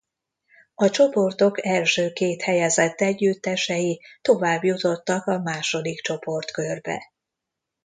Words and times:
A 0.75 0.89
csoportok 0.89 1.65
első 1.65 2.11
két 2.11 2.41
helyezett 2.41 3.01
együttesei 3.01 4.01
továbbjutottak 4.21 5.25
a 5.25 5.39
második 5.39 6.01
csoportkörbe. 6.01 7.11